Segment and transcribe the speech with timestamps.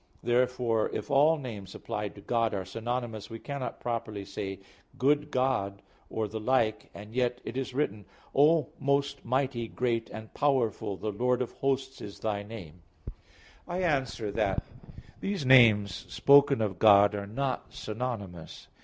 [0.23, 4.57] Therefore if all names applied to God are synonymous, we cannot properly say
[4.97, 10.33] "good God" or the like, and yet it is written, "O most mighty, great and
[10.33, 13.13] powerful, the Lord of hosts is Thy name" (Jer.
[13.67, 13.73] 32:18).
[13.75, 14.63] I answer that,
[15.19, 18.69] These names spoken of God are not synonymous.